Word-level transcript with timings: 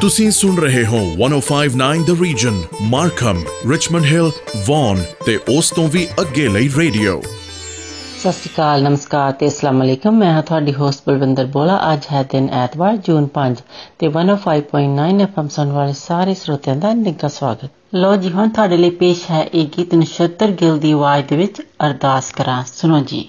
ਤੁਸੀਂ 0.00 0.30
ਸੁਣ 0.30 0.56
ਰਹੇ 0.56 0.86
ਹੋ 0.86 0.98
1059 1.20 2.02
the 2.04 2.22
region 2.22 2.62
Markham 2.82 3.42
Richmond 3.70 4.04
Hill 4.04 4.30
Vaughan 4.66 5.02
ਤੇ 5.26 5.38
ਉਸ 5.48 5.70
ਤੋਂ 5.70 5.88
ਵੀ 5.88 6.06
ਅੱਗੇ 6.20 6.48
ਲਈ 6.48 6.68
ਰੇਡੀਓ। 6.76 7.20
ਸਤਿ 7.20 8.32
ਸ਼੍ਰੀ 8.32 8.50
ਅਕਾਲ, 8.54 8.82
ਨਮਸਕਾਰ 8.82 9.32
ਤੇ 9.32 9.48
ਅਸਲਾਮ 9.48 9.82
ਅਲੈਕਮ। 9.82 10.18
ਮੈਂ 10.18 10.32
ਹਾਂ 10.32 10.42
ਤੁਹਾਡੀ 10.42 10.74
ਹੋਸਟ 10.74 11.02
ਬਲਵਿੰਦਰ 11.06 11.46
ਬੋਲਾ। 11.46 11.92
ਅੱਜ 11.92 12.00
ਹੈ 12.12 12.22
ਦਿਨ 12.22 12.48
ਐਤਵਾਰ, 12.48 12.96
ਜੂਨ 12.96 13.26
5 13.26 13.62
ਤੇ 13.98 14.08
105.9 14.08 15.20
ਐਫਐਮ 15.20 15.48
ਸੁਣ 15.48 15.72
ਵਾਲੇ 15.72 15.92
ਸਾਰੇ 15.92 16.34
ਸਰੋਤਿਆਂ 16.34 16.76
ਦਾ 16.76 16.92
ਨਿੱਘਾ 16.92 17.28
ਸਵਾਗਤ। 17.28 17.70
ਲੋ 17.94 18.16
ਜੀ, 18.16 18.32
ਹੁਣ 18.32 18.48
ਤੁਹਾਡੇ 18.48 18.76
ਲਈ 18.76 18.90
ਪੇਸ਼ 18.90 19.30
ਹੈ 19.30 19.42
ਇਹ 19.54 19.66
ਗੀਤ 19.78 19.94
ਨਛੱਤਰ 19.94 20.50
ਗਿਲ 20.50 20.78
ਦੀ 20.78 20.92
ਆਵਾਜ਼ 20.92 21.24
ਦੇ 21.24 21.36
ਵਿੱਚ 21.36 21.62
ਅਰਦਾਸ 21.86 22.30
ਕਰਾਂ। 22.32 22.64
ਸੁਣੋ 22.74 23.00
ਜੀ। 23.00 23.28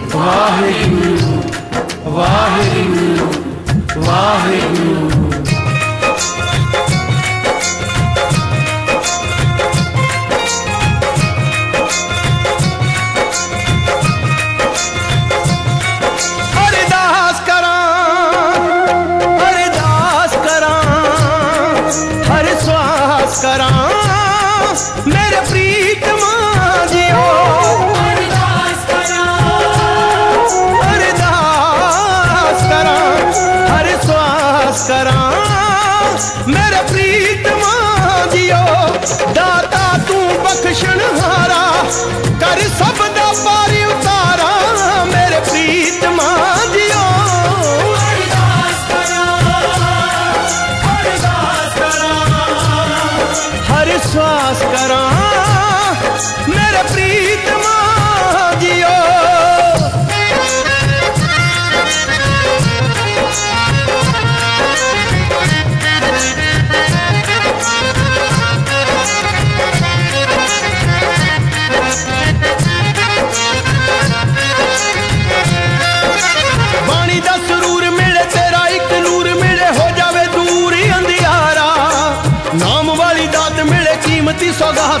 ਵਾਹਿਗੁਰੂ 0.14 1.42
ਵਾਹਿਗੁਰੂ 2.10 3.30
ਵਾਹਿਗੁਰੂ 3.98 4.89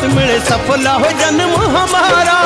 ਸੌਗਾਤ 0.00 0.04
ਮਿਲੇ 0.04 0.38
ਸਫਲਾ 0.40 0.92
ਹੋ 0.94 1.10
ਜਨਮ 1.20 1.54
ਹਮਾਰਾ 1.74 2.36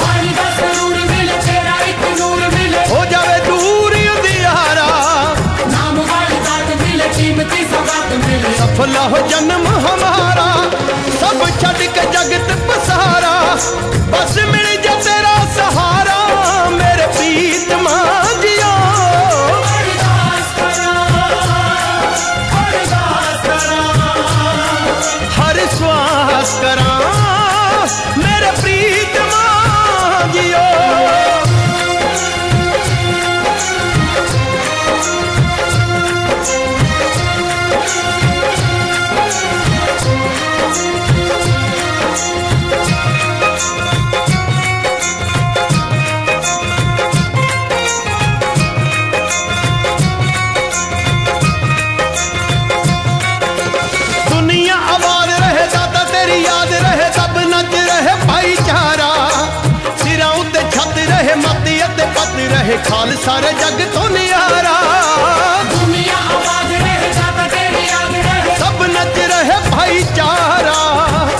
ਬਾਣੀ 0.00 0.28
ਦਾ 0.28 0.48
ਸਰੂਰ 0.58 0.94
ਮਿਲੇ 1.10 1.38
ਤੇਰਾ 1.46 1.76
ਇੱਕ 1.88 2.04
ਨੂਰ 2.18 2.40
ਮਿਲੇ 2.54 2.84
ਹੋ 2.90 3.04
ਜਾਵੇ 3.10 3.38
ਦੂਰ 3.46 3.94
ਹੀ 3.94 4.06
ਅੰਧਿਆਰਾ 4.08 4.86
ਨਾਮ 5.68 6.00
ਵਾਲੀ 6.00 6.38
ਦਾਤ 6.44 6.76
ਮਿਲੇ 6.82 7.08
ਕੀਮਤੀ 7.16 7.64
ਸੌਗਾਤ 7.70 8.12
ਖਾਲਸਾ 63.29 63.41
ਰੇ 63.41 63.51
ਜਗ 63.53 63.81
ਤੋਂ 63.93 64.09
ਨਿਆਰਾ। 64.09 64.71
ਦੁਨੀਆ 65.71 66.15
ਆਬਾਦ 66.35 66.71
ਰਹੇ 66.71 67.11
ਜਾਤਾ 67.13 67.47
ਤੇਰੀ 67.47 67.83
ਯਾਦ 67.87 68.15
ਰਹੇ 68.15 68.55
ਸਭ 68.59 68.81
ਨੱਚ 68.93 69.17
ਰਹੇ 69.31 69.57
ਭਾਈਚਾਰਾ। 69.71 70.77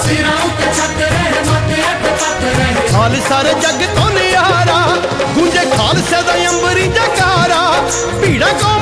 ਸਿਰਾਂ 0.04 0.36
ਉੱਤੇ 0.46 0.68
ਛੱਤ 0.78 1.02
ਰਹੇ 1.02 1.42
ਮੱਥੇ 1.48 1.82
ਅੱਟ 1.84 2.06
ਪੱਤ 2.22 2.44
ਰਹੇ। 2.58 2.88
ਖਾਲਸਾ 2.92 3.42
ਰੇ 3.44 3.54
ਜਗ 3.64 3.82
ਤੋਂ 3.96 4.10
ਨਿਆਰਾ। 4.10 4.78
ਗੂੰਜੇ 5.36 5.66
ਖਾਲਸੇ 5.76 6.22
ਦਾ 6.28 6.36
ਅੰਬਰੀ 6.50 6.88
ਜਕਾਰਾ। 7.00 7.62
ਭੀੜਾ 8.22 8.52
ਕੌਮ 8.62 8.79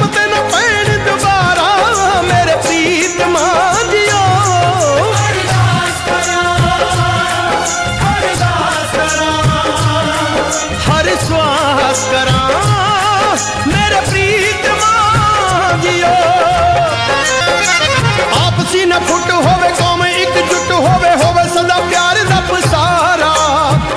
ਹੋਵੇ 19.48 19.70
ਕੌਮ 19.80 20.06
ਇਕਜੁੱਟ 20.06 20.72
ਹੋਵੇ 20.72 21.10
ਹੋਵੇ 21.24 21.44
ਸਦਾ 21.50 21.80
ਪਿਆਰ 21.90 22.24
ਦਾ 22.30 22.40
ਪਸਾਰਾ 22.50 23.34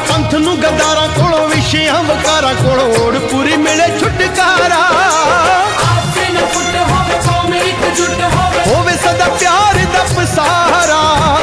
ਸੰਤ 0.09 0.35
ਨੂੰ 0.45 0.57
ਗਦਾਰਾਂ 0.59 1.09
ਕੋਲੋਂ 1.09 1.49
ਵਿਸ਼ਿਆਂ 1.49 2.03
ਵਕਾਰਾਂ 2.05 2.55
ਕੋਲੋਂ 2.55 2.87
ਓੜ 3.01 3.19
ਪੂਰੀ 3.31 3.57
ਮਿਲੇ 3.57 3.89
ਛੁਟਕਾਰਾ। 4.01 4.81
ਆਪੇ 5.89 6.29
ਨਾ 6.33 6.41
ਫੁੱਟ 6.53 6.77
ਹੋਵੇ 6.91 7.19
ਕੌਮ 7.27 7.55
ਇਕਜੁੱਟ 7.55 8.21
ਹੋਵੇ 8.35 8.65
ਹੋਵੇ 8.67 8.97
ਸਦਾ 9.05 9.29
ਪਿਆਰ 9.41 9.79
ਦਾ 9.95 10.05
ਪਸਾਰਾ 10.17 11.01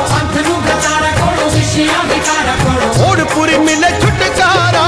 ਸੰਤ 0.10 0.36
ਨੂੰ 0.48 0.62
ਗਦਾਰਾਂ 0.62 1.12
ਕੋਲੋਂ 1.20 1.50
ਵਿਸ਼ਿਆਂ 1.52 2.04
ਵਕਾਰਾਂ 2.10 2.58
ਕੋਲੋਂ 2.64 3.10
ਓੜ 3.10 3.20
ਪੂਰੀ 3.34 3.58
ਮਿਲੇ 3.68 3.90
ਛੁਟਕਾਰਾ। 4.02 4.86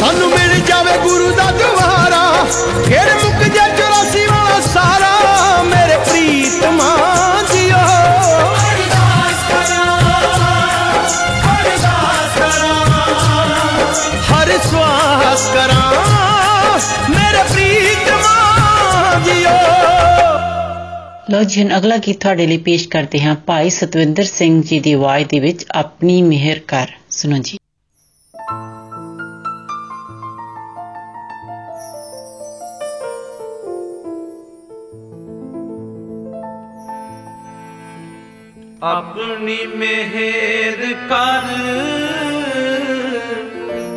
ਸਾਨੂੰ 0.00 0.28
ਮਿਲ 0.30 0.60
ਜਾਵੇ 0.68 0.96
ਗੁਰੂ 1.04 1.30
ਦਾ 1.36 1.50
ਦੁਆਰਾ। 1.58 2.22
ਫੇਰ 2.86 3.14
ਸਵਾਸ 15.32 15.54
ਕਰਾਂ 15.54 15.92
ਮੇਰੇ 17.10 17.42
ਪ੍ਰੀਤਮਾ 17.42 19.20
ਜੀਓ 19.20 19.50
ਲੋ 21.30 21.42
ਜੀ 21.44 21.62
ਹੁਣ 21.62 21.76
ਅਗਲਾ 21.78 21.96
ਗੀਤ 21.96 22.20
ਤੁਹਾਡੇ 22.20 22.46
ਲਈ 22.46 22.56
ਪੇਸ਼ 22.56 22.88
ਕਰਦੇ 22.88 23.22
ਹਾਂ। 23.22 23.34
ਭਾਈ 23.34 23.70
ਸਤਵਿੰਦਰ 23.70 24.24
ਸਿੰਘ 24.24 24.62
ਜੀ 24.62 24.80
ਦੀ 24.80 24.92
ਆਵਾਜ਼ 24.92 25.28
ਦੇ 25.28 25.40
ਵਿੱਚ 25.40 25.64
ਆਪਣੀ 25.74 26.22
ਮਿਹਰ 26.22 26.58
ਕਰ। 26.58 26.86
ਸੁਣੋ 27.10 27.38
ਜੀ। 27.38 27.58
ਆਪਣੀ 38.82 39.66
ਮਿਹਰ 39.66 40.94
ਕਰ। 41.08 42.91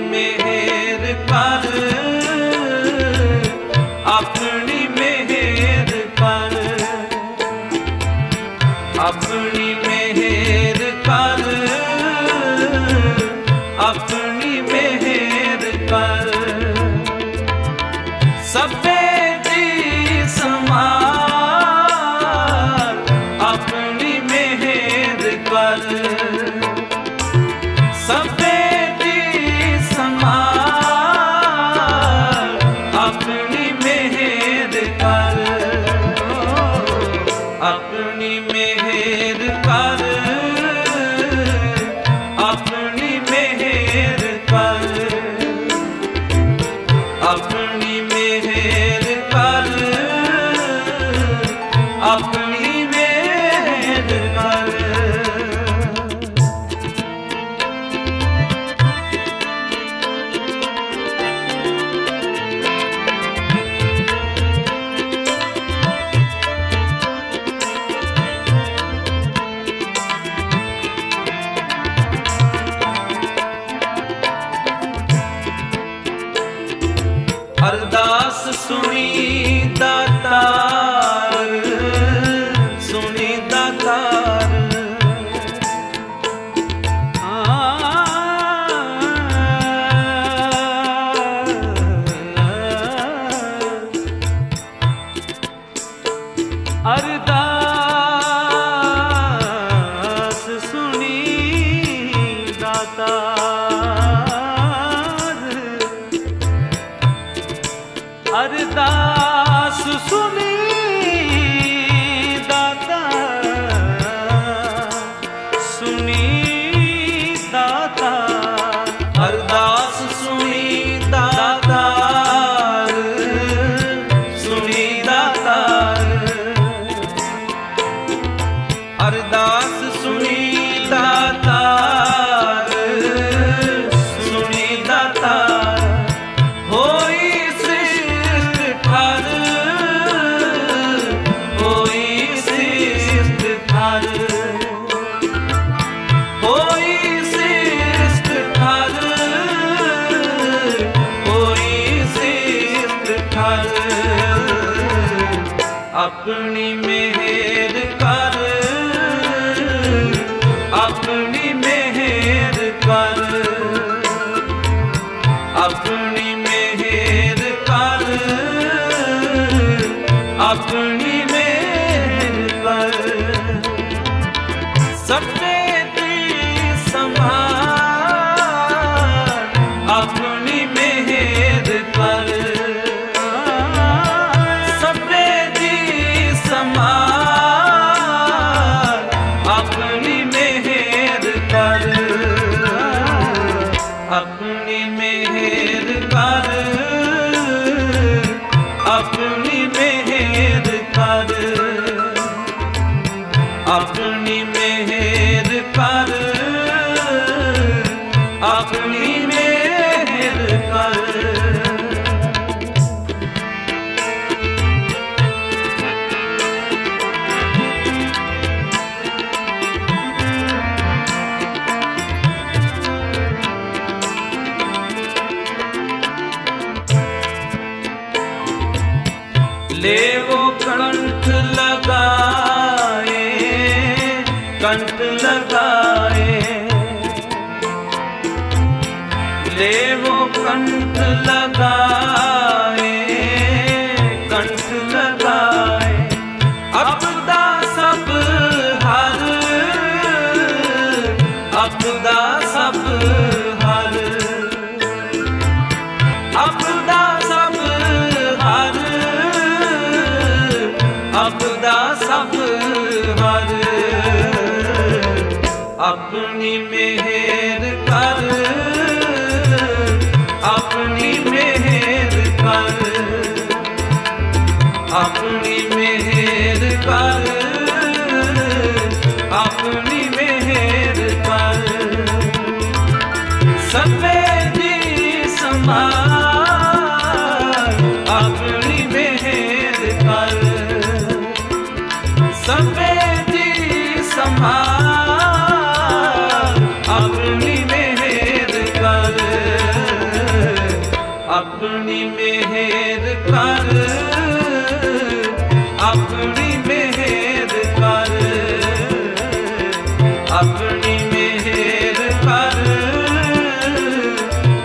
me 0.00 0.57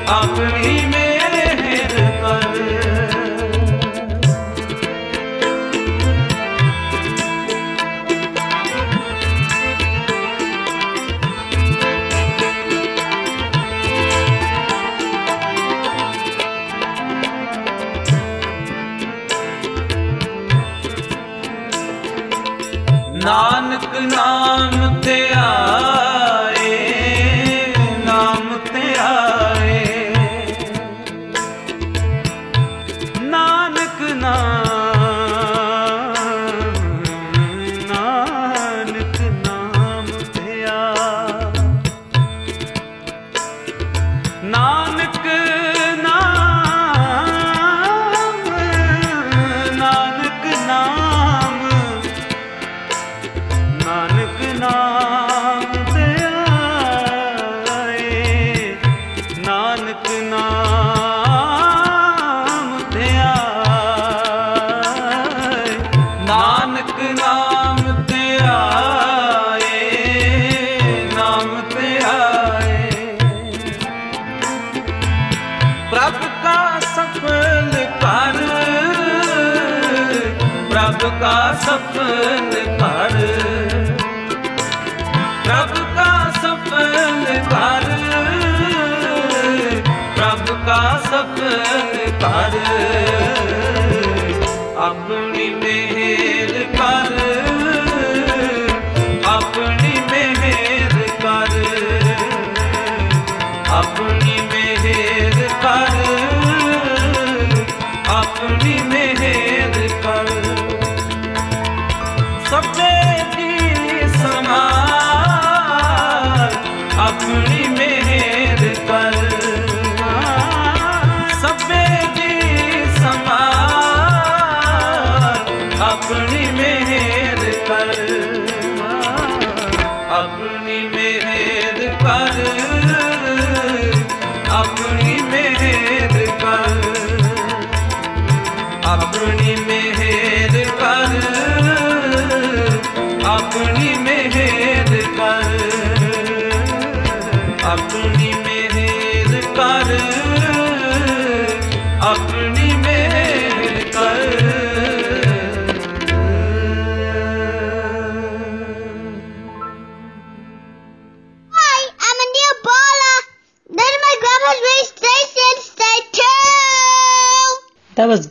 up 0.07 0.37
in 0.39 0.52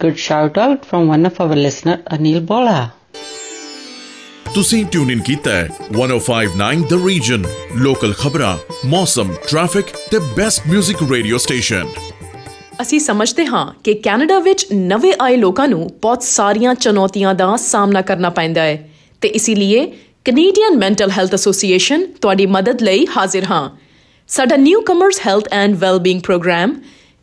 good 0.02 0.18
shout 0.20 0.58
out 0.58 0.84
from 0.84 1.08
one 1.08 1.24
of 1.24 1.40
our 1.40 1.56
listener 1.56 1.96
Anil 2.10 2.40
Bola. 2.44 2.78
ਤੁਸੀਂ 4.54 4.84
ਟਿਊਨ 4.86 5.10
ਇਨ 5.10 5.20
ਕੀਤਾ 5.20 5.52
ਹੈ 5.52 5.68
1059 5.96 6.80
ਦ 6.88 6.96
ਰੀਜਨ 7.06 7.44
ਲੋਕਲ 7.82 8.12
ਖਬਰਾਂ 8.14 8.56
ਮੌਸਮ 8.86 9.32
ਟ੍ਰੈਫਿਕ 9.48 9.92
ਤੇ 10.10 10.18
ਬੈਸਟ 10.36 10.66
뮤직 10.68 11.02
ਰੇਡੀਓ 11.10 11.38
ਸਟੇਸ਼ਨ 11.38 11.86
ਅਸੀਂ 12.82 13.00
ਸਮਝਦੇ 13.00 13.46
ਹਾਂ 13.46 13.64
ਕਿ 13.84 13.94
ਕੈਨੇਡਾ 14.04 14.38
ਵਿੱਚ 14.40 14.66
ਨਵੇਂ 14.72 15.12
ਆਏ 15.20 15.36
ਲੋਕਾਂ 15.36 15.68
ਨੂੰ 15.68 15.88
ਬਹੁਤ 16.02 16.22
ਸਾਰੀਆਂ 16.22 16.74
ਚੁਣੌਤੀਆਂ 16.76 17.34
ਦਾ 17.34 17.54
ਸਾਹਮਣਾ 17.62 18.02
ਕਰਨਾ 18.02 18.30
ਪੈਂਦਾ 18.30 18.62
ਹੈ 18.62 18.76
ਤੇ 19.22 19.28
ਇਸੇ 19.30 19.54
ਲਈ 19.54 19.86
ਕੈਨੇਡੀਅਨ 20.24 20.78
ਮੈਂਟਲ 20.78 21.10
ਹੈਲਥ 21.10 21.34
ਐਸੋਸੀਏਸ਼ਨ 21.34 22.06
ਤੁਹਾਡੀ 22.20 22.46
ਮਦਦ 22.48 22.82
ਲਈ 22.82 23.06
ਹਾਜ਼ਰ 23.16 23.44
ਹਾਂ 23.44 23.68
ਸਾਡਾ 24.30 24.56
newcomers 24.58 25.20
health 25.26 25.48
and 25.54 25.76
wellbeing 25.78 26.20
programme 26.22 26.74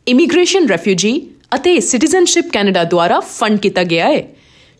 immigration 0.07 0.67
refugee 0.69 1.13
ਅਤੇ 1.55 1.79
ਸਿਟੀਜ਼ਨਸ਼ਿਪ 1.79 2.51
ਕੈਨੇਡਾ 2.51 2.83
ਦੁਆਰਾ 2.83 3.19
ਫੰਡ 3.19 3.59
ਕੀਤਾ 3.59 3.83
ਗਿਆ 3.83 4.09
ਹੈ, 4.09 4.27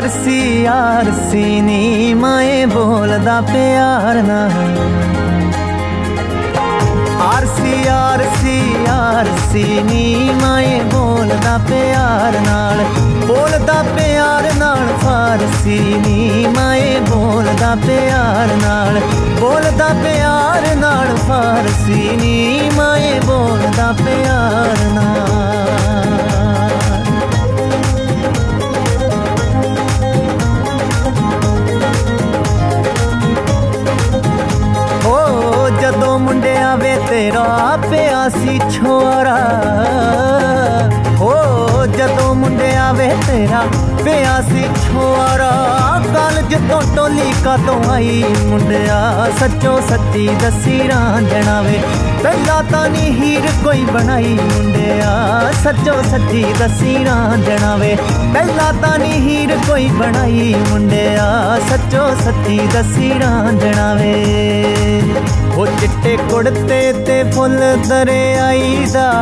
ਆਰਸੀ 0.00 0.66
ਆਰਸੀ 0.66 0.66
ਆਰਸੀ 0.66 1.60
ਨੀ 1.60 2.14
ਮੈਂ 2.14 2.66
ਬੋਲਦਾ 2.66 3.40
ਪਿਆਰ 3.40 4.22
ਨਾ। 4.22 4.50
ਆਰਸੀ 7.22 7.88
ਆਰਸੀ 7.88 8.86
ਆਰਸੀ 8.90 9.82
ਨੀ 9.82 10.30
ਮੈਂ 10.42 10.84
ਬੋਲਦਾ 10.84 11.58
ਪਿਆਰ 11.58 12.40
ਨਾਲ। 12.40 12.84
ਬੋਲਦਾ 13.26 13.82
ਪਿਆਰ 13.96 14.52
ਨਾਲ 14.58 14.86
ਫਾਰਸੀ 15.02 15.78
ਨੀ 15.78 16.46
ਮੈਂ 16.56 17.00
ਬੋਲਦਾ 17.00 17.74
ਪਿਆਰ 17.74 18.48
ਨਾਲ। 18.62 19.00
ਬੋਲਦਾ 19.40 19.88
ਪਿਆਰ 20.02 20.76
ਨਾਲ 20.76 21.16
ਫਾਰਸੀ 21.16 22.16
ਨੀ 22.16 22.70
ਮੈਂ 22.78 23.20
ਬੋਲਦਾ 23.20 23.92
ਪਿਆਰ 23.92 24.84
ਨਾਲ। 24.92 25.99
ਜਦੋਂ 35.90 36.18
ਮੁੰਡਿਆਂ 36.18 36.76
ਵੇ 36.76 36.94
ਤੇਰਾ 37.08 37.76
ਪਿਆ 37.90 38.28
ਸੀ 38.28 38.58
ਛੋਰਾ 38.70 39.36
ਓ 41.20 41.86
ਜਦੋਂ 41.86 42.34
ਮੁੰਡਿਆਂ 42.34 42.92
ਵੇ 42.94 43.08
ਤੇਰਾ 43.26 43.62
ਪਿਆ 44.04 44.40
ਸੀ 44.42 44.62
ਛੋਰਾ 44.84 45.50
ਕਾਲਜ 46.14 46.54
ਤੋਂ 46.70 46.80
ਟੋਲੀ 46.96 47.32
ਕਦੋਂ 47.44 47.78
ਆਈ 47.90 48.24
ਮੁੰਡਿਆ, 48.46 49.26
ਸੱਚੋ 49.40 49.80
ਸੱਚੀ 49.88 50.28
ਦੱਸੀ 50.42 50.78
ਰਾਂਝਣਾ 50.88 51.60
ਵੇ। 51.62 51.80
ਪਹਿਲਾਂ 52.22 52.62
ਤਾਂ 52.62 52.88
ਨਹੀਂ 52.90 53.12
ਹੀਰ 53.12 53.48
ਕੋਈ 53.64 53.84
ਬਣਾਈ 53.84 54.38
ਮੁੰਡਿਆ, 54.42 55.52
ਸੱਚੋ 55.64 56.02
ਸੱਚੀ 56.10 56.44
ਦੱਸੀ 56.58 57.04
ਰਾਂਝਣਾ 57.04 57.74
ਵੇ। 57.76 57.96
ਪਹਿਲਾਂ 58.34 58.72
ਤਾਂ 58.72 58.98
ਨਹੀਂ 58.98 59.20
ਹੀਰ 59.20 59.56
ਕੋਈ 59.68 59.88
ਬਣਾਈ 59.88 60.54
ਮੁੰਡਿਆ, 60.70 61.58
ਸੱਚੋ 61.70 62.08
ਸੱਚੀ 62.24 62.60
ਦੱਸੀ 62.72 63.12
ਰਾਂਝਣਾ 63.20 63.94
ਵੇ। 63.94 65.02
ਉਹ 65.60 65.66
ਚਿੱਟੇ 65.66 66.16
ਕੁੜਤੇ 66.30 66.92
ਤੇ 66.92 67.24
ਫੁੱਲ 67.32 67.58
ਦਰਿਆਈ 67.88 68.86
ਦਾ। 68.92 69.12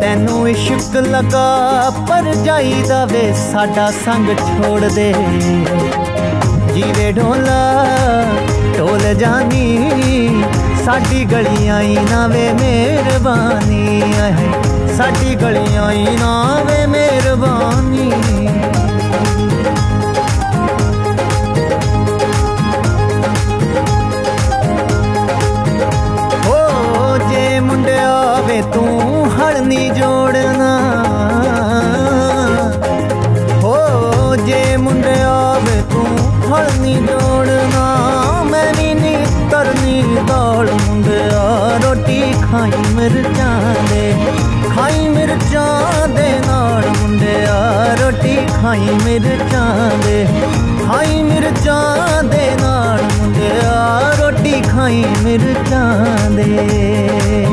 ਤੈਨੂੰ 0.00 0.48
ਇਸ਼ਕ 0.48 0.96
ਲਗਾ, 0.96 1.90
ਪਰ 2.08 2.34
ਜਾਈਦਾ 2.34 3.04
ਵੇ, 3.04 3.34
ਸਾਡਾ 3.52 3.90
ਸੰਗ 3.90 4.28
ਛੋੜ 4.38 4.80
ਦੇ। 4.80 5.14
ਜੀਵੇ 6.74 7.12
ਢੋਲਾ, 7.12 7.84
ਢੋਲ 8.78 9.14
ਜਾਨੀ, 9.14 9.90
ਸਾਡੀ 10.84 11.24
ਗਲੀਆਂ 11.24 11.80
ਹੀ 11.80 11.98
ਨਾ 12.10 12.26
ਵੇ 12.26 12.52
ਮਿਹਰਬਾਨੀ। 12.52 14.02
ਹੈ 14.02 14.36
ਸਾਡੀ 14.96 15.34
ਗਲੀਆਂ 15.34 15.90
ਹੀ 15.92 16.06
ਨਾ 16.20 16.64
ਵੇ 16.66 16.86
ਮਿਹਰਬਾਨੀ। 16.86 18.12
ਰੋਟੀ 48.67 48.67
ਖਾਈ 48.67 48.95
ਮਿਰਚਾਂ 49.03 49.89
ਦੇ 49.97 50.25
ਖਾਈ 50.79 51.21
ਮਿਰਚਾਂ 51.23 52.23
ਦੇ 52.23 52.49
ਨਾਲ 52.61 53.01
ਮੁੰਡਿਆ 53.11 54.15
ਰੋਟੀ 54.19 54.61
ਖਾਈ 54.61 55.03
ਮਿਰਚਾਂ 55.23 56.29
ਦੇ 56.29 57.45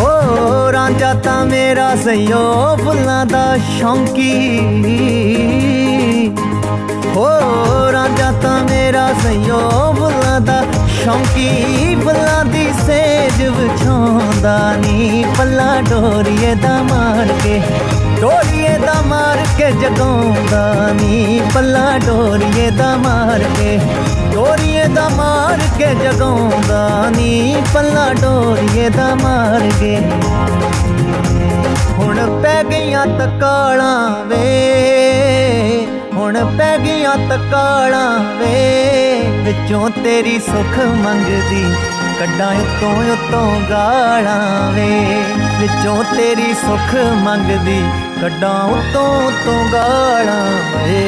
ਓ 0.00 0.72
ਰਾਂਝਾ 0.72 1.12
ਤਾਂ 1.24 1.44
ਮੇਰਾ 1.46 1.94
ਸਈਓ 2.04 2.76
ਫੁੱਲਾਂ 2.76 3.24
ਦਾ 3.26 3.44
ਸ਼ੌਂਕੀ 3.68 4.32
ਓ 7.16 7.28
ਰਾਂਝਾ 7.92 8.32
ਤਾਂ 8.42 8.58
ਮੇਰਾ 8.64 9.08
ਸਈਓ 9.22 9.60
ਫੁੱਲਾਂ 9.98 10.40
ਦਾ 10.40 10.62
ਸ਼ੌਂਕੀ 10.94 11.94
ਫੁੱਲਾਂ 11.94 12.44
ਦੀ 12.44 12.68
ਸੇਜ 12.86 13.42
ਵਿਛਾਉਂਦਾ 13.50 14.58
ਨੀ 14.76 15.24
ਪੱਲਾ 15.38 15.80
ਡੋਰੀਏ 15.90 16.54
ਦਾ 16.54 16.82
ਮਾਰ 16.82 17.32
ਕੇ 17.42 17.60
ਡੋਰੀਏ 18.20 18.57
ਦਾ 18.57 18.57
ਮਾਰ 19.01 19.37
ਕੇ 19.57 19.71
ਜਗਾਉਂਦਾ 19.71 20.91
ਨੀ, 20.93 21.41
ਪੱਲਾ 21.53 21.97
ਡੋਰੀਏ 21.97 22.69
ਦਾ 22.71 22.95
ਮਾਰ 22.97 23.43
ਕੇ। 23.57 23.79
ਡੋਰੀਏ 24.33 24.83
ਦਾ 24.85 25.07
ਮਾਰ 25.09 25.59
ਕੇ 25.77 25.93
ਜਗਾਉਂਦਾ 25.95 27.09
ਨੀ, 27.09 27.55
ਪੱਲਾ 27.73 28.13
ਡੋਰੀਏ 28.13 28.89
ਦਾ 28.89 29.13
ਮਾਰ 29.15 29.69
ਕੇ। 29.79 29.95
ਹੁਣ 31.97 32.41
ਪੈ 32.41 32.63
ਗਈਆਂ 32.63 33.05
ਤਕਾਲਾਂ 33.19 34.25
ਵੇ, 34.25 35.87
ਹੁਣ 36.13 36.43
ਪੈ 36.57 36.77
ਗਈਆਂ 36.77 37.15
ਤਕਾਲਾਂ 37.29 38.19
ਵੇ। 38.39 38.55
ਵਿੱਚੋਂ 39.43 39.89
ਤੇਰੀ 40.03 40.39
ਸੁੱਖ 40.39 40.77
ਮੰਗਦੀ, 40.97 41.63
ਕੱਢਾਂ 42.19 42.53
ਉਤੋਂ 42.55 42.93
ਉਤੋਂ 43.13 43.59
ਗਾਲਾਂ 43.69 44.71
ਵੇ। 44.71 44.89
ਵਿੱਚੋਂ 45.59 46.03
ਤੇਰੀ 46.15 46.53
ਸੁੱਖ 46.53 46.95
ਮੰਗਦੀ 47.23 47.81
ਕੱਢਾਂ 48.20 48.62
ਉਤੋਂ 48.70 49.08
ਉਤੋਂ 49.26 49.64
ਗਾਲਾਂ 49.72 50.42
ਵੇ 50.76 51.02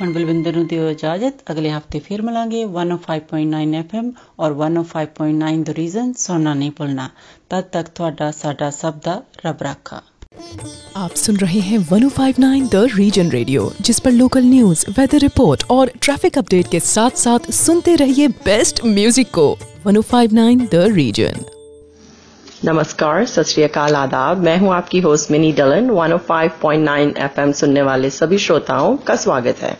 ਹੁਣ 0.00 0.12
ਬਲਵਿੰਦਰ 0.12 0.56
ਨੂੰ 0.56 0.66
ਦਿਓ 0.66 0.88
ਇਜਾਜ਼ਤ 0.90 1.42
ਅਗਲੇ 1.50 1.70
ਹਫਤੇ 1.70 1.98
ਫਿਰ 2.00 2.22
ਮਿਲਾਂਗੇ 2.22 2.62
105.9 2.64 3.80
FM 3.80 4.06
ਔਰ 4.40 4.54
105.9 4.60 5.50
ਦ 5.64 5.74
ਰੀਜ਼ਨ 5.78 6.12
ਸੁਣਨਾ 6.18 6.54
ਨਹੀਂ 6.54 6.70
ਭੁੱਲਣਾ 6.78 7.08
ਤਦ 7.50 7.64
ਤੱਕ 7.72 7.88
ਤੁਹਾਡਾ 7.94 8.30
ਸਾਡਾ 8.38 8.70
ਸਭ 8.78 9.00
ਦਾ 9.04 9.20
ਰੱਬ 9.46 9.62
ਰਾਖਾ 9.62 10.00
आप 10.98 11.14
सुन 11.20 11.38
रहे 11.40 11.60
हैं 11.64 11.78
1059 11.94 12.60
द 12.74 12.82
रीजन 12.92 13.32
रेडियो 13.34 13.64
जिस 13.88 13.98
पर 14.04 14.14
लोकल 14.14 14.46
न्यूज 14.46 14.84
वेदर 14.98 15.22
रिपोर्ट 15.24 15.64
और 15.76 15.92
ट्रैफिक 16.00 16.38
अपडेट 16.38 16.70
के 16.72 16.80
साथ 16.86 17.22
साथ 17.22 17.50
सुनते 17.58 17.94
रहिए 17.98 18.28
बेस्ट 18.44 18.84
म्यूजिक 18.92 19.32
को 19.34 19.46
1059 19.88 20.68
द 20.68 20.84
रीजन 20.94 21.42
नमस्कार, 22.65 23.25
सत 23.25 23.77
आदाब। 23.77 24.37
मैं 24.37 24.57
हूँ 24.57 24.73
आपकी 24.73 24.99
होस्ट 24.99 25.31
मिनी 25.31 25.51
डलन। 25.51 25.89
105.9 25.89 27.17
एफएम 27.17 27.51
सुनने 27.51 27.81
वाले 27.81 28.09
सभी 28.09 28.37
श्रोताओं 28.37 28.97
का 28.97 29.15
स्वागत 29.15 29.55
है। 29.57 29.77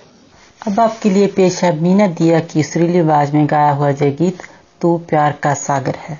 अब 0.68 0.80
आपके 0.80 1.10
लिए 1.10 1.28
पेश 1.28 1.64
है 1.64 1.82
मीना 1.82 2.08
दिया 2.08 2.40
की 2.40 2.64
सुरीली 2.64 3.00
आवाज़ 3.00 3.34
में 3.34 3.48
गाया 3.48 3.72
हुआ 3.72 3.92
जय 3.92 4.12
गीत 4.12 4.38
तू 4.82 4.98
प्यार 4.98 5.36
का 5.44 5.54
सागर 5.54 5.96
है। 5.96 6.20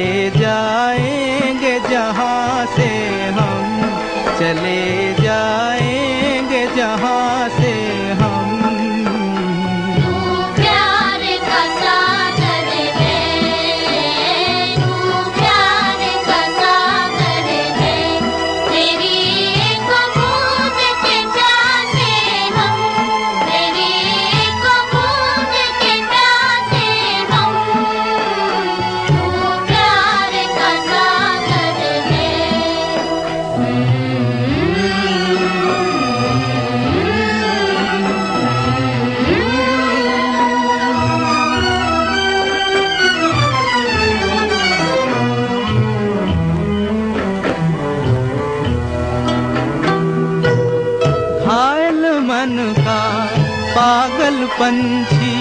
पंछी 54.71 55.37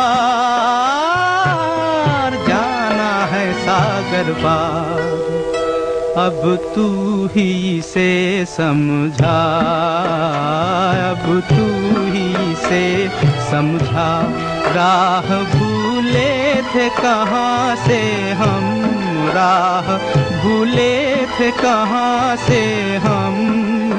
जाना 2.47 3.11
है 3.25 3.45
सागर 3.63 4.33
पार। 4.43 5.18
अब 6.17 6.41
तू 6.75 6.85
ही 7.27 7.81
से 7.81 8.45
समझा, 8.45 9.37
अब 11.11 11.41
तू 11.49 11.65
ही 12.11 12.55
से 12.55 13.09
समझा। 13.51 14.09
राह 14.75 15.29
भूले 15.53 16.55
थे 16.73 16.89
कहाँ 16.89 17.75
से 17.75 18.01
हम? 18.31 18.65
राह 19.35 19.97
भूले 20.43 21.15
थे 21.39 21.51
कहाँ 21.51 22.35
से 22.35 22.61
हम? 22.95 23.98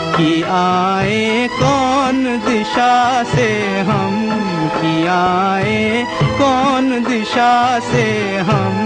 कि 0.17 0.43
आए, 0.43 1.47
कौन 1.51 2.23
दिशा 2.47 3.23
से 3.23 3.79
हम 3.79 4.13
कि 4.77 5.07
आए, 5.07 6.05
कौन 6.21 7.03
दिशा 7.03 7.79
से 7.79 8.37
हम? 8.37 8.77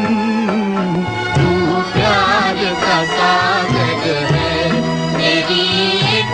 प्यार 1.94 2.56
का 2.56 2.98
सागर 3.06 4.34
है, 4.34 4.72
मेरी 5.18 5.64
एक 6.20 6.34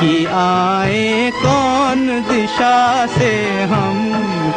कि 0.00 0.26
आए, 0.26 1.30
कौन 1.30 2.06
दिशा 2.30 3.06
से 3.06 3.62
हम 3.62 3.96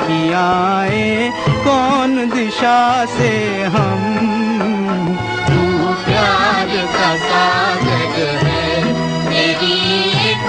कि 0.07 0.33
आए, 0.33 1.31
कौन 1.49 2.29
दिशा 2.29 3.05
से 3.05 3.63
हम? 3.63 4.19
प्यार 6.05 6.67
का 6.95 7.15
सागर 7.15 8.45
है, 8.45 8.93
मेरी 9.29 9.75
एक 10.29 10.47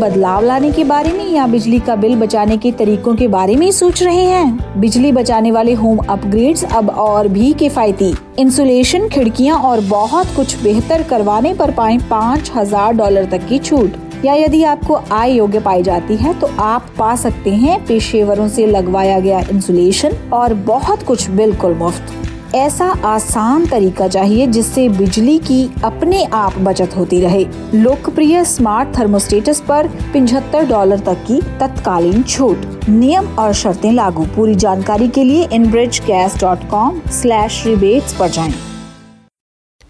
बदलाव 0.00 0.44
लाने 0.44 0.70
के 0.72 0.84
बारे 0.84 1.12
में 1.12 1.24
या 1.26 1.46
बिजली 1.46 1.78
का 1.80 1.96
बिल 1.96 2.14
बचाने 2.16 2.56
के 2.56 2.72
तरीकों 2.72 3.14
के 3.14 3.28
बारे 3.28 3.56
में 3.56 3.70
सोच 3.72 4.02
रहे 4.02 4.24
हैं? 4.24 4.80
बिजली 4.80 5.12
बचाने 5.12 5.50
वाले 5.52 5.74
होम 5.74 5.98
अपग्रेड्स 6.00 6.64
अब 6.66 6.90
और 6.90 7.28
भी 7.28 7.52
किफायती। 7.54 8.12
इंसुलेशन, 8.38 9.08
खिड़कियाँ 9.08 9.58
और 9.58 9.80
बहुत 9.86 10.34
कुछ 10.36 10.62
बेहतर 10.62 11.02
करवाने 11.02 11.54
पर 11.54 11.70
पाए 11.70 11.98
पाँच 12.10 12.50
हज़ार 12.56 12.92
डॉलर 12.92 13.30
तक 13.30 13.46
की 13.48 13.58
छूट। 13.58 14.24
या 14.24 14.34
यदि 14.34 14.62
आपको 14.64 14.94
आय 15.12 15.32
योग्य 15.32 15.60
पाई 15.60 15.82
जाती 15.82 16.16
है 16.16 16.38
तो 16.40 16.46
आप 16.60 16.86
पा 16.98 17.14
सकते 17.16 17.50
हैं 17.50 17.84
पेशेवरों 17.86 18.48
से 18.48 18.66
लगवाया 18.66 19.18
गया 19.20 19.40
इंसुलेशन 19.50 20.16
और 20.32 20.54
बहुत 20.66 21.02
कुछ 21.02 21.28
बिल्कुल 21.30 21.74
मुफ़्त। 21.74 22.12
ऐसा 22.54 22.86
आसान 22.86 23.66
तरीका 23.66 24.08
चाहिए 24.08 24.46
जिससे 24.46 24.88
बिजली 24.88 25.38
की 25.38 25.70
अपने 25.84 26.24
आप 26.24 26.58
बचत 26.58 26.96
होती 26.96 27.20
रहे। 27.20 27.46
लोकप्रिय 27.74 28.44
स्मार्ट 28.44 28.98
थर्मोस्टेटस 28.98 29.60
पर 29.60 29.88
75 29.88 30.68
डॉलर 30.68 30.98
तक 30.98 31.24
की 31.26 31.40
तत्कालीन 31.42 32.22
छूट। 32.22 32.88
नियम 32.88 33.26
और 33.26 33.52
शर्तें 33.52 33.92
लागू। 33.92 34.26
पूरी 34.26 34.54
जानकारी 34.54 35.08
के 35.08 35.24
लिए 35.24 35.48
Enbridge 35.52 36.00
gas 36.06 36.40
dot 36.40 36.68
com 36.68 37.00
slash 37.10 37.66
rebates 37.66 38.12
पर 38.12 38.28
जाएँ। 38.28 38.54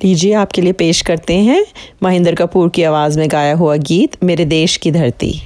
लीजिए, 0.04 0.32
आपके 0.32 0.62
लिए 0.62 0.72
पेश 0.72 1.00
करते 1.00 1.34
हैं 1.34 1.66
महेंद्र 2.02 2.34
कपूर 2.34 2.68
की 2.68 2.82
आवाज़ 2.82 3.18
में 3.18 3.28
गाया 3.30 3.54
हुआ 3.54 3.76
गीत, 3.76 4.24
मेरे 4.24 4.44
देश 4.44 4.76
की 4.76 4.90
धरती। 4.90 5.40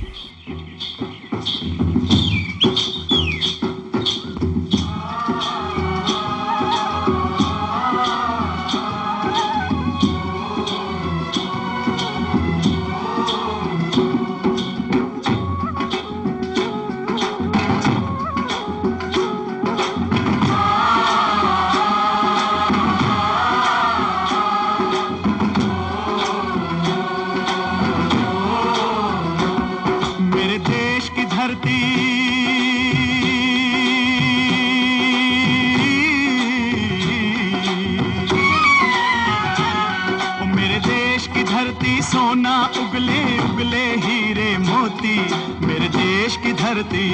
धरती। 46.74 47.08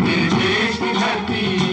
देश 0.00 0.78
की 0.78 0.92
धरती। 0.92 1.65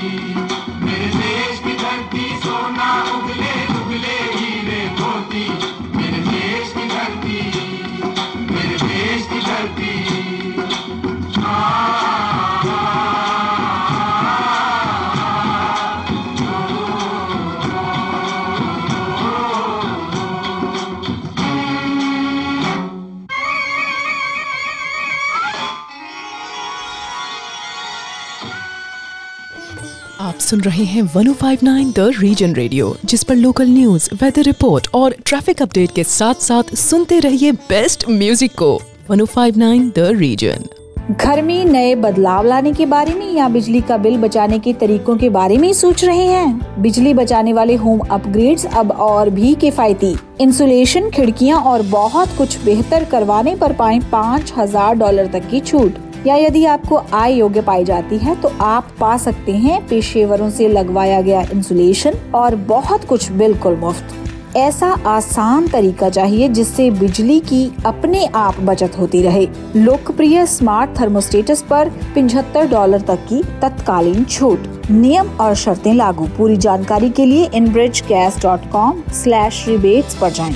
रहे 30.63 30.83
हैं 30.85 31.01
1059 31.05 31.93
द 31.95 32.11
रीजन 32.19 32.53
रेडियो 32.55 32.95
जिस 33.05 33.23
पर 33.23 33.35
लोकल 33.35 33.69
न्यूज़ 33.69 34.09
वेदर 34.13 34.43
रिपोर्ट 34.43 34.87
और 34.93 35.15
ट्रैफ़िक 35.25 35.61
अपडेट 35.61 35.91
के 35.91 36.03
साथ 36.03 36.41
साथ 36.41 36.75
सुनते 36.75 37.19
रहिए 37.19 37.51
बेस्ट 37.51 38.09
म्यूज़िक 38.09 38.51
को। 38.53 38.79
1059 39.11 39.91
द 39.95 40.09
रीजन 40.17 40.65
घर 41.11 41.41
में 41.41 41.65
नए 41.65 41.95
बदलाव 41.95 42.45
लाने 42.45 42.71
के 42.73 42.85
बारे 42.85 43.13
में 43.13 43.33
या 43.33 43.47
बिजली 43.49 43.81
का 43.81 43.97
बिल 43.97 44.17
बचाने 44.17 44.59
के 44.59 44.73
तरीकों 44.73 45.15
के 45.17 45.29
बारे 45.29 45.57
में 45.57 45.71
सोच 45.73 46.03
रहे 46.05 46.25
हैं? 46.25 46.81
बिजली 46.81 47.13
बचाने 47.13 47.53
वाले 47.53 47.75
होम 47.75 47.99
अपग्रेड्स 48.11 48.65
अब 48.65 48.91
और 48.91 49.29
भी 49.29 49.53
किफायती। 49.55 50.15
इंसुलेशन 50.41 51.09
खिड़कियाँ 51.09 51.59
और 51.61 51.81
बहुत 51.81 52.37
कुछ 52.37 52.57
बेहतर 52.63 53.05
करवाने 53.05 53.55
पर 53.55 53.73
पाएँ 53.73 53.99
पाँच 54.11 54.53
हज़ार 54.57 54.95
डॉलर 54.95 55.27
तक 55.27 55.49
की 55.49 55.59
छूट। 55.59 55.97
या 56.27 56.35
यदि 56.35 56.65
आपको 56.65 57.01
आय 57.13 57.33
योग्य 57.33 57.61
पाई 57.61 57.83
जाती 57.83 58.17
है 58.17 58.35
तो 58.41 58.51
आप 58.61 58.91
पा 58.99 59.15
सकते 59.17 59.51
हैं 59.51 59.85
पेशेवरों 59.87 60.49
से 60.49 60.67
लगवाया 60.67 61.21
गया 61.21 61.41
इंसुलेशन 61.53 62.17
और 62.35 62.55
बहुत 62.67 63.05
कुछ 63.05 63.31
बिल्कुल 63.31 63.75
मुफ़्त। 63.75 64.15
ऐसा 64.57 64.87
आसान 65.07 65.67
तरीका 65.67 66.09
चाहिए 66.09 66.47
जिससे 66.49 66.89
बिजली 66.91 67.39
की 67.41 67.65
अपने 67.85 68.25
आप 68.25 68.59
बचत 68.61 68.97
होती 68.99 69.21
रहे। 69.21 69.47
लोकप्रिय 69.75 70.45
स्मार्ट 70.45 70.99
थर्मोस्टेटस 70.99 71.61
पर 71.69 71.89
75 72.15 72.69
डॉलर 72.71 73.01
तक 73.01 73.25
की 73.29 73.41
तत्कालीन 73.61 74.23
छूट। 74.25 74.67
नियम 74.91 75.29
और 75.41 75.55
शर्तें 75.55 75.93
लागू। 75.93 76.27
पूरी 76.37 76.57
जानकारी 76.57 77.09
के 77.09 77.25
लिए 77.25 77.49
Enbridge 77.53 78.03
gas 78.07 78.41
dot 78.41 78.69
com 78.71 79.01
slash 79.13 79.65
rebates 79.67 80.15
पर 80.15 80.31
जाएँ। 80.31 80.55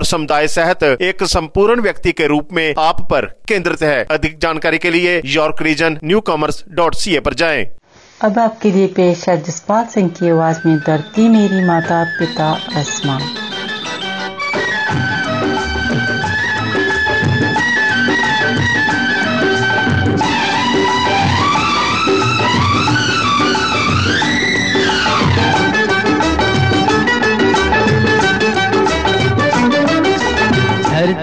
समुदाय 0.03 0.47
सहित 0.47 0.83
एक 1.01 1.23
संपूर्ण 1.23 1.81
व्यक्ति 1.81 2.11
के 2.11 2.27
रूप 2.27 2.53
में 2.53 2.73
आप 2.79 3.01
पर 3.11 3.25
केंद्रित 3.47 3.81
है। 3.81 4.03
अधिक 4.11 4.39
जानकारी 4.39 4.77
के 4.77 4.89
लिए 4.91 5.21
York 5.25 5.61
region 5.61 5.99
newcomers 6.21 6.63
dot 6.69 6.95
C 6.95 7.15
A 7.15 7.19
पर 7.19 7.33
जाए। 7.33 7.69
अब 8.21 8.39
आपके 8.39 8.71
लिए 8.71 8.87
पेश 8.87 9.27
है 9.29 9.41
जसपाल 9.41 9.85
सिंह 9.85 10.09
की 10.09 10.29
आवाज़ 10.29 10.59
में 10.65 10.77
धरती 10.77 11.27
मेरी 11.29 11.63
माता, 11.65 12.03
पिता 12.19 12.49
आसमान 12.79 13.21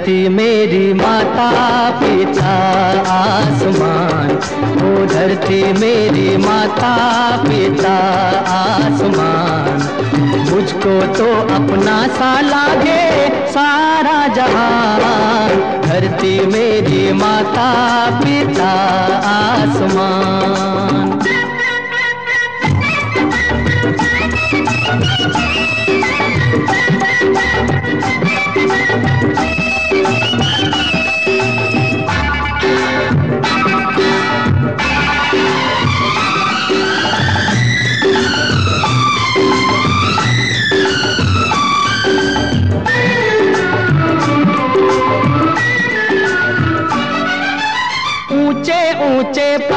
धरती 0.09 0.29
मेरी 0.29 0.95
माता 0.95 1.91
पिता 1.91 2.53
आसमान। 3.13 4.37
ओ 4.77 5.07
धरती 5.07 5.73
मेरी 5.73 6.37
माता 6.37 6.97
पिता 7.37 7.97
आसमान। 8.53 9.89
मुझको 10.51 11.13
तो 11.13 11.55
अपना 11.55 12.09
सा 12.09 12.41
लागे 12.41 13.29
सारा 13.53 14.29
जहान। 14.29 15.83
धरती 15.83 16.47
मेरी 16.47 17.13
माता 17.13 18.21
पिता 18.21 18.71
आसमान। 19.29 21.28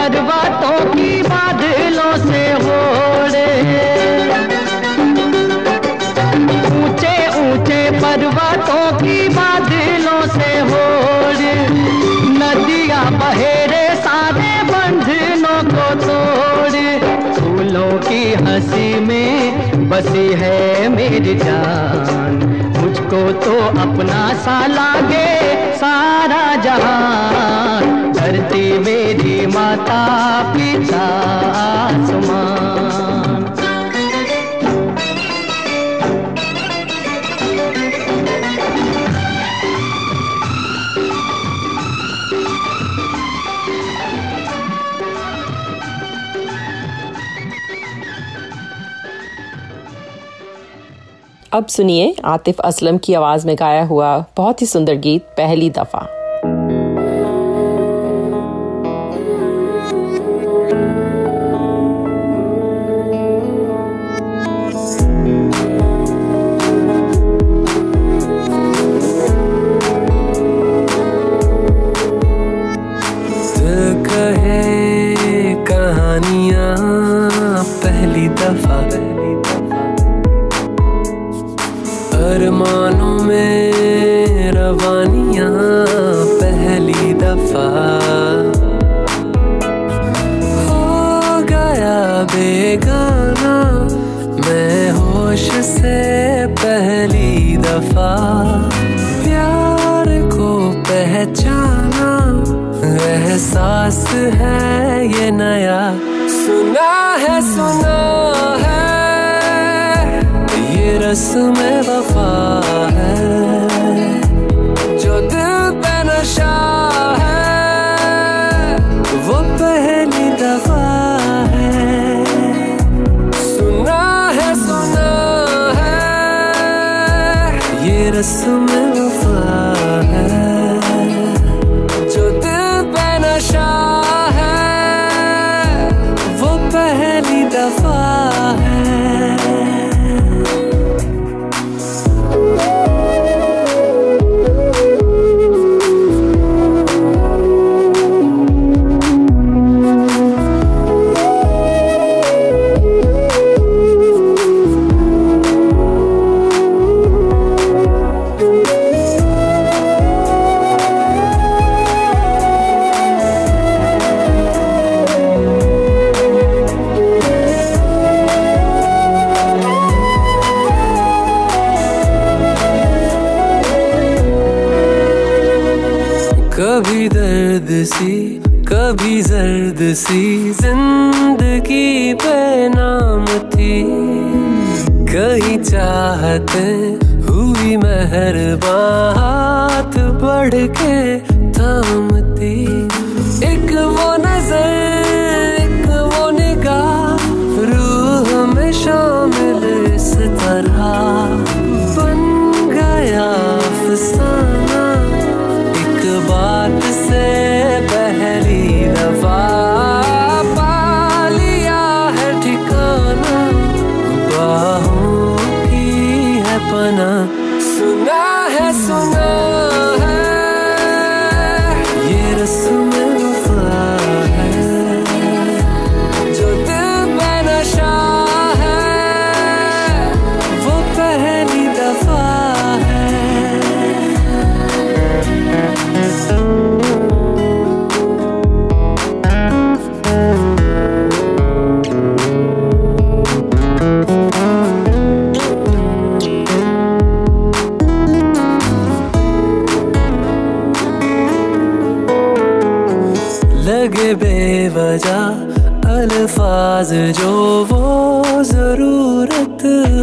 ऊँचे 0.01 0.19
पर्वतों 0.19 0.93
की 0.93 1.21
बादलों 1.21 2.13
से 2.17 2.41
होड़े। 2.51 3.45
ऊँचे 6.77 7.13
ऊँचे 7.41 7.79
पर्वतों 7.91 8.97
की 8.97 9.29
बादलों 9.29 10.21
से 10.27 10.49
होड़े। 10.59 11.53
नदियाँ 12.39 13.05
बहेरे 13.11 13.83
सारे 13.95 14.51
बंधनों 14.63 15.61
को 15.69 15.87
तोड़े। 16.05 16.97
फूलों 17.35 17.91
की 17.99 18.23
हँसी 18.33 18.99
में 18.99 19.89
बसी 19.89 20.27
है 20.33 20.89
मेरी 20.89 21.35
जान। 21.35 22.41
मुझको 22.79 23.21
तो 23.41 23.59
अपना 23.81 24.33
सा 24.33 24.65
लागे 24.67 25.27
सारा 25.75 26.55
जहान। 26.55 28.00
धरती 28.51 28.77
मेरी 28.79 29.45
माता 29.47 29.99
पिता 30.53 31.03
आसमान। 31.61 32.69
अब 51.53 51.67
सुनिए 51.67 52.15
आतिफ 52.25 52.59
असलम 52.59 52.97
की 52.97 53.13
आवाज़ 53.13 53.47
में 53.47 53.55
गाया 53.59 53.83
हुआ 53.85 54.17
बहुत 54.37 54.61
ही 54.61 54.67
सुंदर 54.67 54.95
गीत, 54.95 55.21
पहली 55.37 55.69
दफ़ा। 55.69 56.07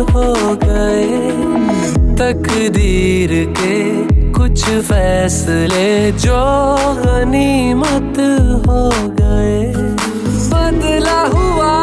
हो 0.01 0.32
गए। 0.64 1.20
तकदीर 2.18 3.32
के 3.59 3.76
कुछ 4.32 4.64
फैसले 4.64 6.12
जो 6.12 6.40
गनीमत 7.05 8.18
हो 8.66 8.82
गए। 9.20 9.72
बदला 10.51 11.20
हुआ 11.34 11.74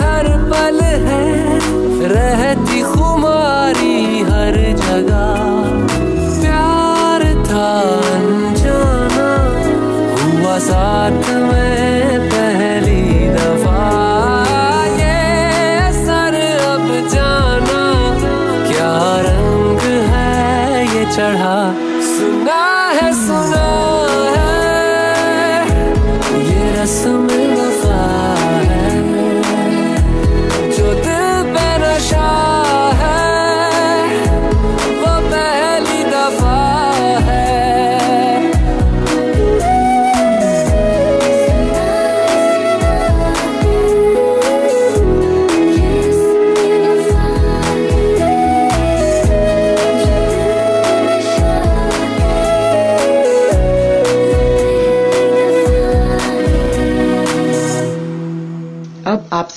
हर 0.00 0.28
पल 0.50 0.80
है, 1.06 1.58
रहती 2.08 2.82
खुमारी 2.82 4.20
हर 4.22 4.56
जगह। 4.82 5.30
प्यार 6.40 7.24
था 7.48 7.70
जाना 8.62 9.30
हुआ 10.14 10.58
साथ 10.58 11.31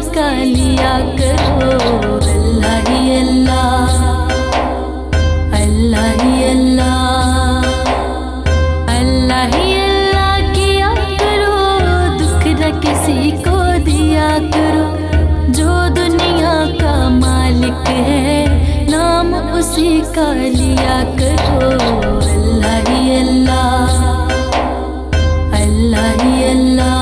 लिया 0.00 0.92
करो, 1.18 1.70
अल्लाह 2.16 2.76
ही 2.88 2.98
अल्लाह 3.14 3.94
अल्लाह 5.58 6.06
ही 6.20 6.44
अल्लाह 6.44 7.64
अल्लाह 8.94 9.42
ही 9.54 9.72
अल्लाह 9.78 10.52
किया 10.52 10.92
करो, 11.22 11.56
दुख 12.20 12.46
न 12.60 12.70
किसी 12.84 13.30
को 13.42 13.56
दिया 13.88 14.28
करो, 14.54 14.86
जो 15.58 15.72
दुनिया 15.98 16.54
का 16.80 16.94
मालिक 17.18 17.88
है, 17.88 18.86
नाम 18.90 19.34
उसी 19.58 19.90
का 20.14 20.32
लिया 20.32 21.02
करो, 21.18 21.72
अल्लाह 22.36 22.78
ही 22.88 23.18
अल्लाह 23.18 23.90
अल्लाह 25.62 26.10
ही 26.22 26.44
अल्लाह। 26.50 26.97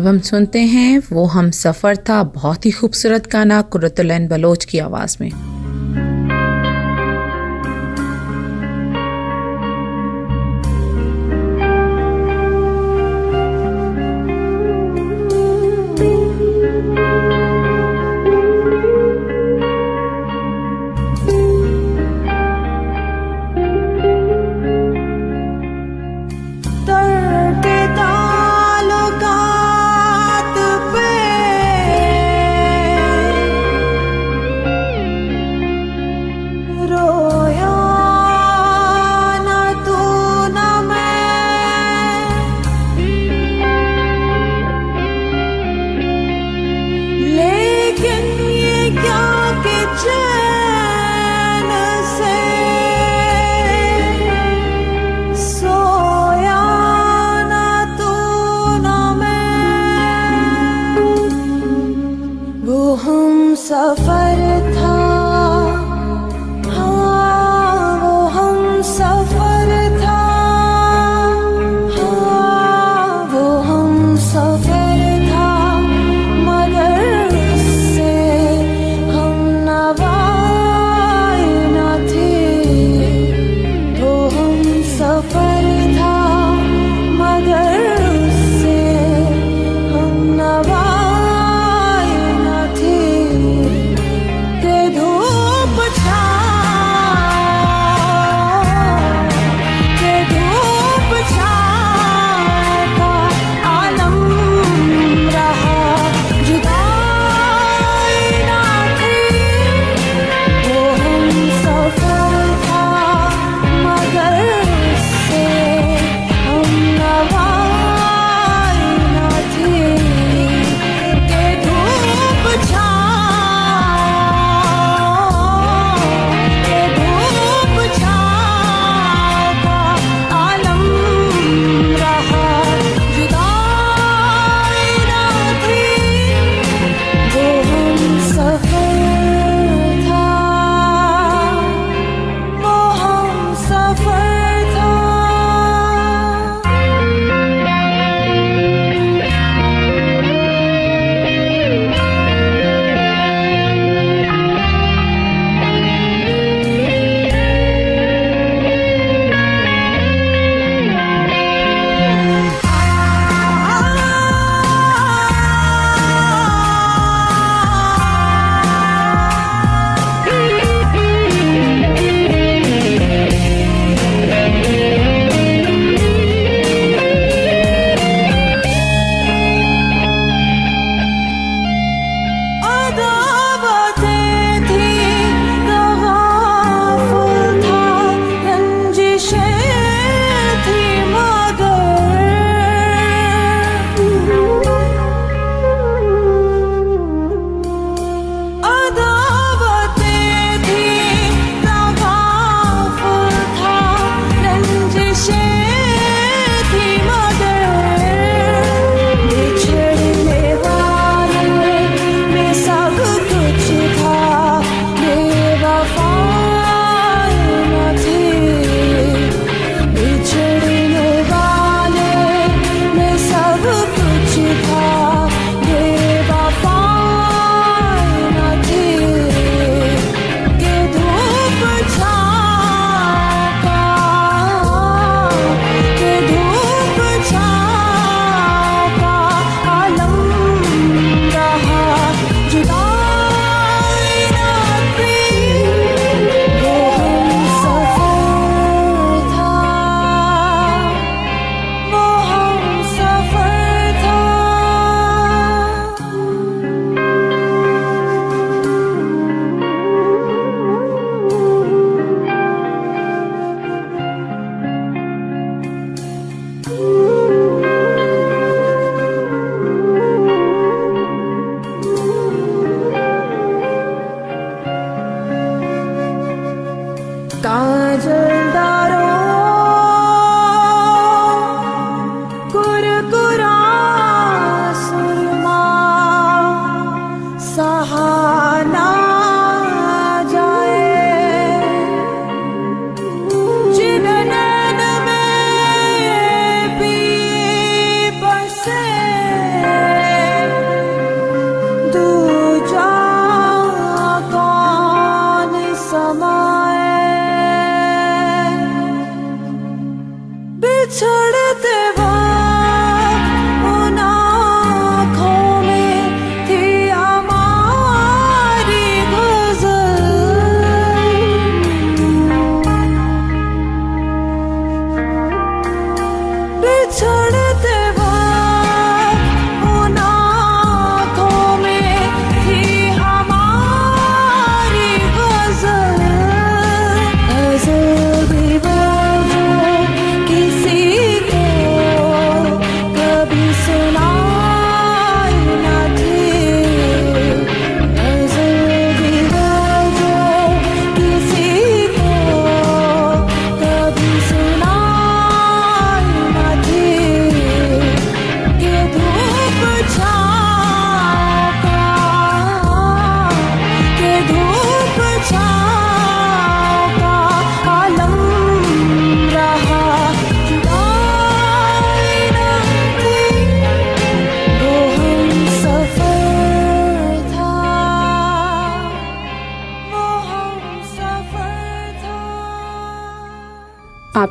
अब 0.00 0.06
हम 0.06 0.18
सुनते 0.18 0.58
हैं, 0.58 1.02
वो 1.12 1.24
हम 1.26 1.50
सफ़र 1.50 1.96
था 1.96 2.22
बहुत 2.22 2.66
ही 2.66 2.70
खूबसूरत 2.70 3.30
गाना 3.30 3.62
कुरतुलैन 3.62 4.28
बलोच 4.28 4.64
की 4.64 4.78
आवाज़ 4.78 5.16
में। 5.20 5.49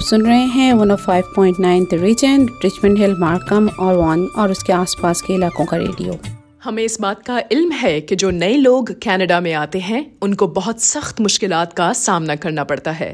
सुन 0.09 0.25
रहे 0.25 0.45
हैं 0.45 0.73
105.9 0.73 1.85
the 1.91 1.93
region 1.93 2.45
Richmond 2.63 2.97
Hill 2.97 3.13
Markham 3.15 3.67
और 3.69 3.95
वॉन 3.95 4.25
और 4.37 4.51
उसके 4.51 4.73
आसपास 4.73 5.21
के 5.21 5.33
इलाकों 5.33 5.65
का 5.65 5.77
रेडियो 5.77 6.17
हमें 6.63 6.83
इस 6.83 6.99
बात 7.01 7.21
का 7.25 7.41
इल्म 7.51 7.71
है 7.71 7.99
कि 8.01 8.15
जो 8.15 8.29
नए 8.29 8.55
लोग 8.57 8.91
कनाडा 8.91 9.39
में 9.39 9.53
आते 9.53 9.79
हैं, 9.79 10.01
उनको 10.21 10.47
बहुत 10.47 10.81
सख्त 10.81 11.21
मुश्किल 11.21 11.53
का 11.77 11.91
सामना 11.93 12.35
करना 12.35 12.63
पड़ता 12.63 12.91
है। 12.91 13.09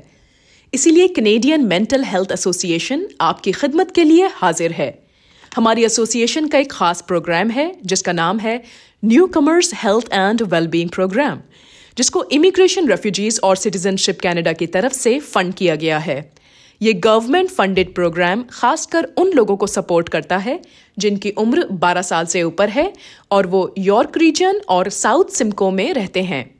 इसीलिए 0.73 1.07
कनेडियन 1.07 1.65
मेंटल 1.65 2.03
हेल्थ 2.03 2.31
एसोसिएशन 2.31 3.05
आपकी 3.21 3.51
खिदमत 3.51 3.91
के 3.91 4.03
लिए 4.03 4.29
हाजिर 4.35 4.71
है। 4.71 4.87
हमारी 5.55 5.83
एसोसिएशन 5.85 6.47
का 6.47 6.59
एक 6.59 6.71
खास 6.71 7.01
प्रोग्राम 7.01 7.49
है, 7.49 7.67
जिसका 7.85 8.11
नाम 8.11 8.39
है 8.39 8.61
newcomers 9.27 9.73
health 9.73 10.13
and 10.13 10.41
wellbeing 10.41 10.89
programme 10.89 11.41
जिसको 11.97 12.23
इमिग्रेशन 12.31 12.87
रेफ्यूजीज 12.87 13.39
और 13.43 13.55
सिटीजनशिप 13.55 14.19
कनाडा 14.21 14.53
की 14.53 14.67
तरफ़ 14.67 14.93
से 14.93 15.19
फंड 15.19 15.53
किया 15.53 15.75
गया 15.75 15.97
है। 15.97 16.19
ये 16.81 16.93
गवर्नमेंट 16.93 17.49
फंडेड 17.49 17.95
प्रोग्राम 17.95 18.43
खासकर 18.51 19.03
उन 19.17 19.31
लोगों 19.31 19.57
को 19.57 19.67
सपोर्ट 19.67 20.09
करता 20.09 20.37
है, 20.37 20.61
जिनकी 20.99 21.29
उम्र 21.29 21.67
12 21.71 22.01
साल 22.01 22.25
से 22.25 22.43
ऊपर 22.43 22.69
है 22.69 22.93
और 23.31 23.47
वो 23.47 23.73
यॉर्क 23.77 24.17
रीजन 24.17 24.61
और 24.69 24.89
साउथ 24.89 25.25
सिमको 25.25 25.71
में 25.71 25.93
रहते 25.93 26.21
हैं। 26.21 26.55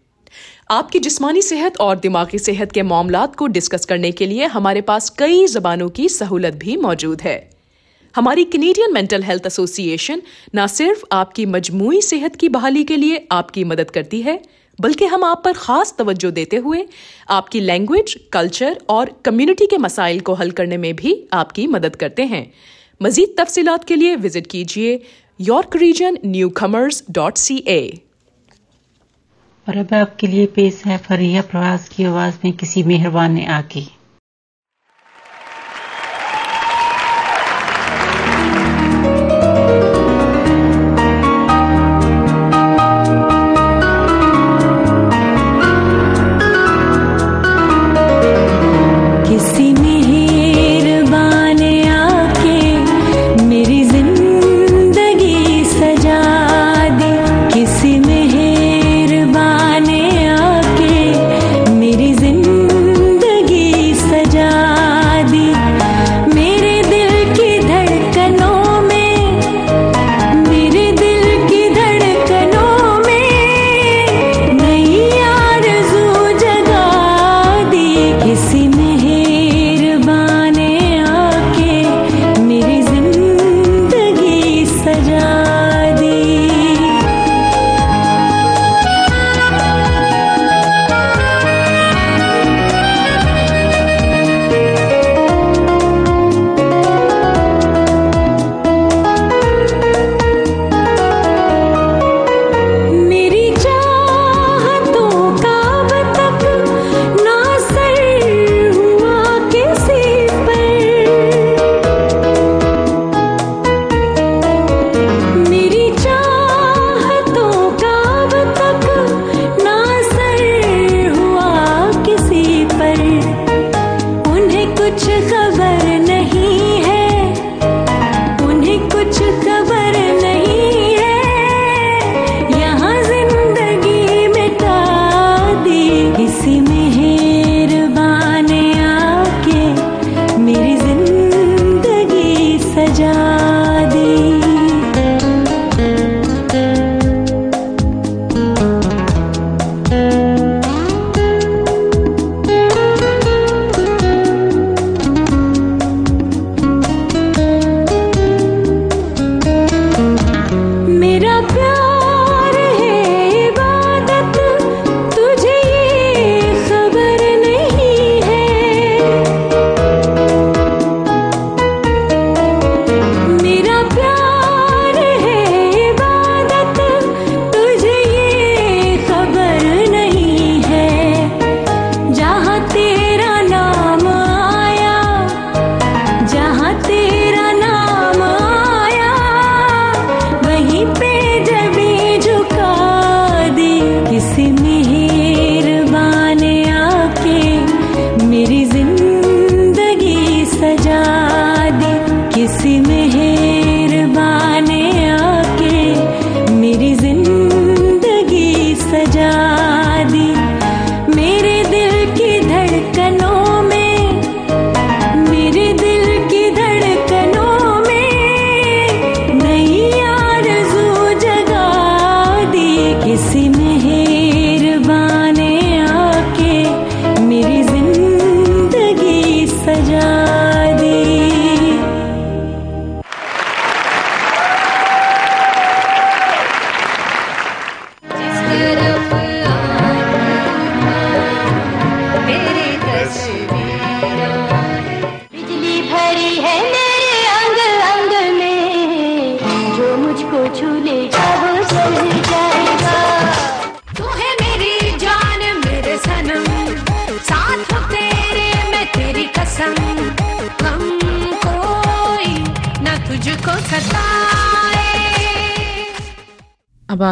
आपकी 0.71 0.99
जिस्मानी 0.99 1.41
सेहत 1.41 1.77
और 1.77 1.95
दिमागी 1.95 2.39
सेहत 2.39 2.71
के 2.71 2.81
मामला 2.81 3.25
को 3.25 3.47
डिस्कस 3.47 3.85
करने 3.85 4.11
के 4.11 4.25
लिए 4.25 4.45
हमारे 4.45 4.81
पास 4.81 5.09
कई 5.09 5.47
जबानों 5.47 5.89
की 5.89 6.09
सहूलत 6.09 6.53
भी 6.53 6.77
मौजूद 6.77 7.21
है। 7.21 7.49
हमारी 8.15 8.43
कैनेडियन 8.43 8.93
मेंटल 8.93 9.23
हेल्थ 9.23 9.45
एसोसिएशन 9.45 10.21
न 10.55 10.67
सिर्फ़ 10.67 11.03
आपकी 11.11 11.45
मजमू 11.45 12.01
सेहत 12.01 12.35
की 12.35 12.49
बहाली 12.49 12.83
के 12.83 12.95
लिए 12.95 13.27
आपकी 13.31 13.63
मदद 13.63 13.91
करती 13.91 14.21
है 14.21 14.41
बल्कि 14.79 15.05
हम 15.05 15.23
आप 15.23 15.41
पर 15.45 15.53
खास 15.53 15.95
तवज्जो 15.97 16.31
देते 16.31 16.57
हुए 16.57 16.85
आपकी 17.29 17.59
लैंग्वेज 17.59 18.15
कल्चर 18.33 18.79
और 18.89 19.11
कम्युनिटी 19.25 19.65
के 19.65 19.77
मसाइल 19.77 20.19
को 20.19 20.33
हल 20.33 20.51
करने 20.51 20.77
में 20.77 20.95
भी 20.95 21.15
आपकी 21.33 21.67
मदद 21.67 21.95
करते 21.95 22.23
हैं। 22.23 22.45
मजीद 23.01 23.35
तफसीत 23.37 23.83
के 23.83 23.95
लिए 23.95 24.15
विज़िट 24.15 24.47
कीजिए 24.47 24.99
York 25.39 25.75
region 25.75 26.17
newcomers 26.57 27.03
dot 27.11 27.37
C 27.37 27.63
A 27.67 28.01
और 29.67 29.77
अब 29.77 29.93
आपके 29.93 30.27
लिए 30.27 30.45
पेश 30.45 30.81
है 30.85 30.97
फरिया 30.97 31.41
प्रवास 31.41 31.89
की 31.89 32.03
आवाज़ 32.03 32.35
में 32.45 32.53
किसी 32.53 32.83
मेहरबान 32.83 33.33
ने 33.33 33.45
आके। 33.45 33.94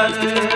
Hare 0.00 0.49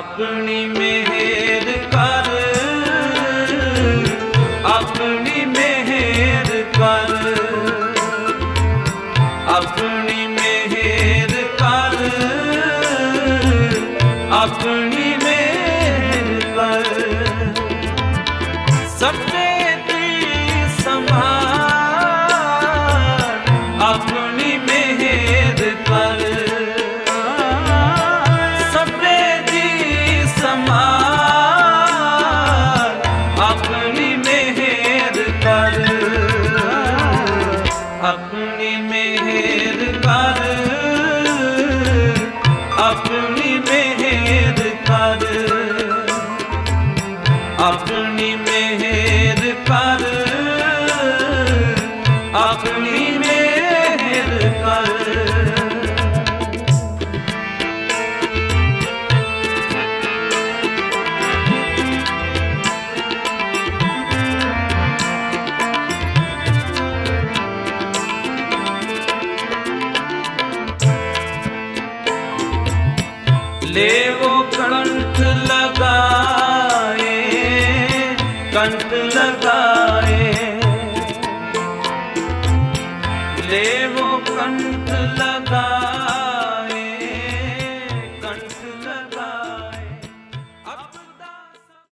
अपनी 0.00 0.58
मेहर 0.76 1.49